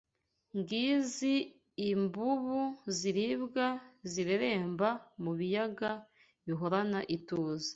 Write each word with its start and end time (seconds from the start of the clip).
Ngizi 0.57 1.35
imvubu 1.91 2.59
zirirwa 2.97 3.67
zireremba 4.11 4.89
mu 5.23 5.31
biyaga 5.39 5.91
bihorana 6.45 6.99
ituze 7.15 7.69